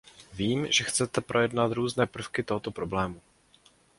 Vím, 0.33 0.71
že 0.71 0.83
chcete 0.83 1.21
projednat 1.21 1.71
různé 1.71 2.07
prvky 2.07 2.43
tohoto 2.43 2.71
problému. 2.71 3.21